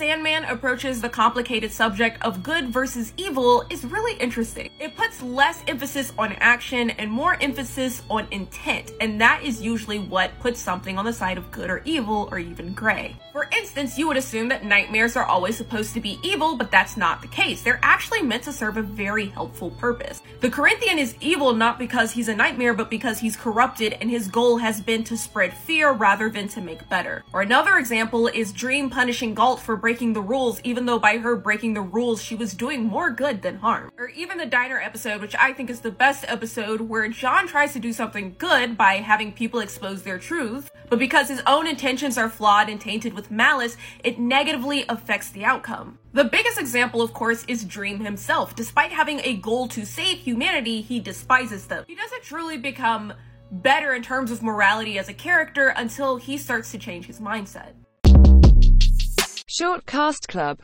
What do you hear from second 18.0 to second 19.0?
meant to serve a